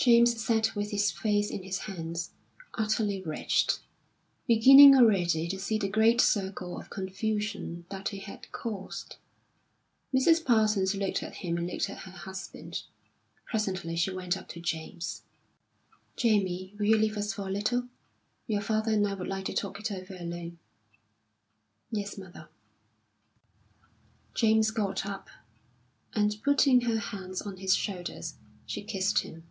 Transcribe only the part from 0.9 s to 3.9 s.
his face in his hands, utterly wretched,